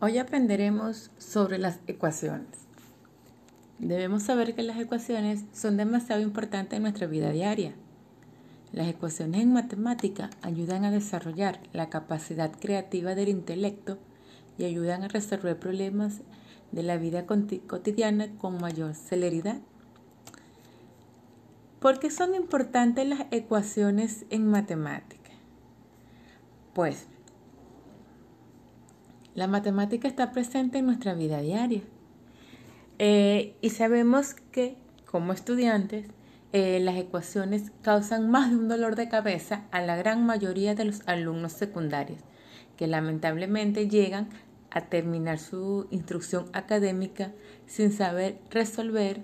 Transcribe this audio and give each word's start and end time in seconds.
Hoy 0.00 0.18
aprenderemos 0.18 1.12
sobre 1.18 1.56
las 1.56 1.78
ecuaciones. 1.86 2.48
Debemos 3.78 4.24
saber 4.24 4.54
que 4.54 4.64
las 4.64 4.78
ecuaciones 4.78 5.44
son 5.52 5.76
demasiado 5.76 6.20
importantes 6.20 6.76
en 6.76 6.82
nuestra 6.82 7.06
vida 7.06 7.30
diaria. 7.30 7.74
Las 8.72 8.88
ecuaciones 8.88 9.40
en 9.42 9.52
matemática 9.52 10.30
ayudan 10.42 10.84
a 10.84 10.90
desarrollar 10.90 11.60
la 11.72 11.90
capacidad 11.90 12.50
creativa 12.58 13.14
del 13.14 13.28
intelecto 13.28 13.98
y 14.58 14.64
ayudan 14.64 15.04
a 15.04 15.08
resolver 15.08 15.58
problemas 15.60 16.22
de 16.72 16.82
la 16.82 16.96
vida 16.96 17.24
cotidiana 17.24 18.36
con 18.36 18.60
mayor 18.60 18.96
celeridad. 18.96 19.60
¿Por 21.78 22.00
qué 22.00 22.10
son 22.10 22.34
importantes 22.34 23.06
las 23.06 23.26
ecuaciones 23.30 24.26
en 24.30 24.48
matemática? 24.48 25.30
Pues 26.74 27.06
la 29.34 29.46
matemática 29.46 30.08
está 30.08 30.32
presente 30.32 30.78
en 30.78 30.86
nuestra 30.86 31.14
vida 31.14 31.40
diaria. 31.40 31.82
Eh, 32.98 33.56
y 33.60 33.70
sabemos 33.70 34.34
que 34.52 34.76
como 35.04 35.32
estudiantes 35.32 36.06
eh, 36.52 36.78
las 36.80 36.96
ecuaciones 36.96 37.72
causan 37.82 38.30
más 38.30 38.50
de 38.50 38.56
un 38.56 38.68
dolor 38.68 38.94
de 38.94 39.08
cabeza 39.08 39.64
a 39.72 39.80
la 39.80 39.96
gran 39.96 40.24
mayoría 40.24 40.76
de 40.76 40.84
los 40.84 41.02
alumnos 41.06 41.52
secundarios, 41.52 42.20
que 42.76 42.86
lamentablemente 42.86 43.88
llegan 43.88 44.28
a 44.70 44.82
terminar 44.82 45.38
su 45.38 45.88
instrucción 45.90 46.46
académica 46.52 47.32
sin 47.66 47.92
saber 47.92 48.38
resolver 48.50 49.22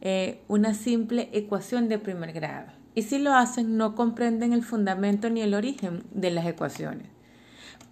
eh, 0.00 0.40
una 0.48 0.74
simple 0.74 1.28
ecuación 1.32 1.88
de 1.88 1.98
primer 1.98 2.32
grado. 2.32 2.72
Y 2.94 3.02
si 3.02 3.18
lo 3.18 3.32
hacen, 3.32 3.76
no 3.76 3.94
comprenden 3.94 4.52
el 4.52 4.64
fundamento 4.64 5.30
ni 5.30 5.40
el 5.40 5.54
origen 5.54 6.02
de 6.12 6.30
las 6.30 6.46
ecuaciones. 6.46 7.06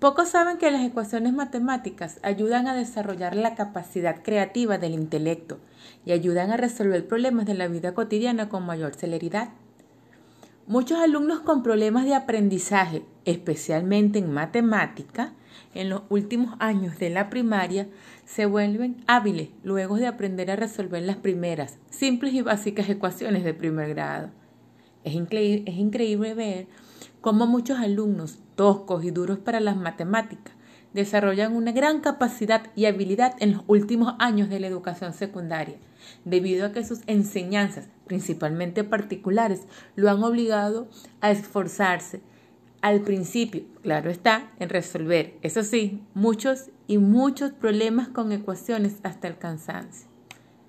Pocos 0.01 0.31
saben 0.31 0.57
que 0.57 0.71
las 0.71 0.83
ecuaciones 0.83 1.35
matemáticas 1.35 2.21
ayudan 2.23 2.67
a 2.67 2.75
desarrollar 2.75 3.37
la 3.37 3.55
capacidad 3.55 4.23
creativa 4.23 4.79
del 4.79 4.95
intelecto 4.95 5.59
y 6.07 6.12
ayudan 6.12 6.51
a 6.51 6.57
resolver 6.57 7.07
problemas 7.07 7.45
de 7.45 7.53
la 7.53 7.69
vida 7.69 7.92
cotidiana 7.92 8.48
con 8.48 8.65
mayor 8.65 8.95
celeridad. 8.95 9.51
Muchos 10.67 10.98
alumnos 11.01 11.41
con 11.41 11.62
problemas 11.62 12.07
de 12.07 12.15
aprendizaje, 12.15 13.03
especialmente 13.27 14.20
en 14.20 14.33
matemática, 14.33 15.34
en 15.75 15.91
los 15.91 16.01
últimos 16.09 16.57
años 16.61 16.98
de 16.98 17.11
la 17.11 17.29
primaria, 17.29 17.87
se 18.25 18.47
vuelven 18.47 19.05
hábiles 19.07 19.51
luego 19.64 19.97
de 19.97 20.07
aprender 20.07 20.51
a 20.51 20.57
resolver 20.57 21.03
las 21.03 21.17
primeras, 21.17 21.77
simples 21.91 22.33
y 22.33 22.41
básicas 22.41 22.89
ecuaciones 22.89 23.45
de 23.45 23.53
primer 23.53 23.91
grado. 23.91 24.31
Es, 25.05 25.15
increíble 25.15 26.34
ver 26.34 26.67
cómo 27.20 27.47
muchos 27.47 27.79
alumnos 27.79 28.39
toscos 28.55 29.05
y 29.05 29.11
duros 29.11 29.39
para 29.39 29.61
las 29.61 29.77
matemáticas 29.77 30.55
desarrollan 30.92 31.55
una 31.55 31.73
gran 31.73 32.01
capacidad 32.01 32.67
y 32.75 32.87
habilidad 32.87 33.34
en 33.39 33.53
los 33.53 33.62
últimos 33.69 34.15
años 34.19 34.48
de 34.48 34.61
la 34.61 34.67
educación 34.67 35.12
secundaria, 35.12 35.77
debido 36.25 36.67
a 36.67 36.73
que 36.73 36.84
sus 36.84 37.01
enseñanzas, 37.07 37.89
principalmente 38.07 38.83
particulares, 38.83 39.67
lo 39.95 40.11
han 40.11 40.23
obligado 40.23 40.89
a 41.20 41.31
esforzarse 41.31 42.20
al 42.83 43.03
principio, 43.03 43.64
claro 43.83 44.11
está, 44.11 44.51
en 44.59 44.70
resolver, 44.70 45.37
eso 45.42 45.62
sí, 45.62 46.03
muchos 46.14 46.70
y 46.87 46.98
muchos 46.98 47.53
problemas 47.53 48.09
con 48.09 48.33
ecuaciones 48.33 48.97
hasta 49.03 49.29
el 49.29 49.37
cansancio. 49.37 50.09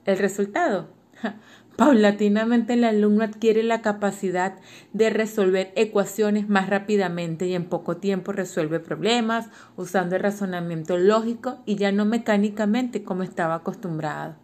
El 0.06 0.18
resultado, 0.18 0.90
Paulatinamente 1.78 2.74
el 2.74 2.84
alumno 2.84 3.24
adquiere 3.24 3.64
la 3.64 3.82
capacidad 3.82 4.56
de 4.94 5.10
resolver 5.10 5.72
ecuaciones 5.76 6.50
más 6.50 6.70
rápidamente 6.70 7.48
y 7.48 7.56
en 7.56 7.66
poco 7.66 7.98
tiempo 7.98 8.32
resuelve 8.32 8.80
problemas 8.80 9.50
usando 9.78 10.16
el 10.16 10.22
razonamiento 10.22 10.98
lógico 10.98 11.60
y 11.66 11.76
ya 11.76 11.92
no 11.92 12.06
mecánicamente 12.06 13.04
como 13.04 13.24
estaba 13.24 13.56
acostumbrado. 13.56 14.36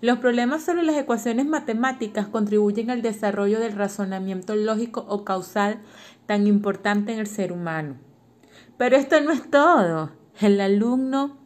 Los 0.00 0.18
problemas 0.18 0.64
sobre 0.64 0.82
las 0.82 0.96
ecuaciones 0.96 1.46
matemáticas 1.46 2.26
contribuyen 2.26 2.90
al 2.90 3.02
desarrollo 3.02 3.60
del 3.60 3.74
razonamiento 3.74 4.56
lógico 4.56 5.04
o 5.08 5.24
causal 5.24 5.78
tan 6.26 6.46
importante 6.46 7.12
en 7.12 7.20
el 7.20 7.26
ser 7.26 7.52
humano. 7.52 7.96
Pero 8.78 8.96
esto 8.96 9.20
no 9.20 9.30
es 9.30 9.48
todo. 9.50 10.10
El 10.40 10.60
alumno 10.60 11.41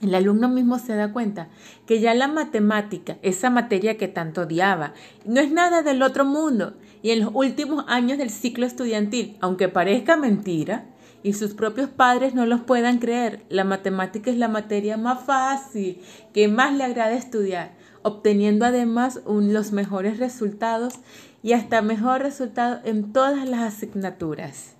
el 0.00 0.14
alumno 0.14 0.48
mismo 0.48 0.78
se 0.78 0.94
da 0.94 1.12
cuenta 1.12 1.48
que 1.86 2.00
ya 2.00 2.14
la 2.14 2.28
matemática, 2.28 3.18
esa 3.22 3.50
materia 3.50 3.96
que 3.96 4.08
tanto 4.08 4.42
odiaba, 4.42 4.94
no 5.24 5.40
es 5.40 5.50
nada 5.50 5.82
del 5.82 6.02
otro 6.02 6.24
mundo. 6.24 6.74
Y 7.02 7.10
en 7.10 7.20
los 7.20 7.30
últimos 7.34 7.84
años 7.88 8.18
del 8.18 8.30
ciclo 8.30 8.66
estudiantil, 8.66 9.36
aunque 9.40 9.68
parezca 9.68 10.16
mentira, 10.16 10.86
y 11.22 11.32
sus 11.32 11.54
propios 11.54 11.90
padres 11.90 12.34
no 12.34 12.46
los 12.46 12.60
puedan 12.60 12.98
creer, 12.98 13.44
la 13.48 13.64
matemática 13.64 14.30
es 14.30 14.36
la 14.36 14.48
materia 14.48 14.96
más 14.96 15.24
fácil, 15.24 16.00
que 16.32 16.46
más 16.46 16.72
le 16.72 16.84
agrada 16.84 17.12
estudiar, 17.12 17.72
obteniendo 18.02 18.64
además 18.64 19.20
los 19.26 19.72
mejores 19.72 20.18
resultados 20.18 20.94
y 21.42 21.52
hasta 21.52 21.82
mejor 21.82 22.22
resultado 22.22 22.80
en 22.84 23.12
todas 23.12 23.48
las 23.48 23.74
asignaturas. 23.74 24.77